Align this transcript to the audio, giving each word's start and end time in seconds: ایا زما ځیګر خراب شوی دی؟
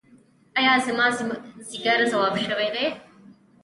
ایا 0.59 0.73
زما 0.85 1.05
ځیګر 1.69 1.99
خراب 2.11 2.35
شوی 2.45 2.69
دی؟ 2.75 2.85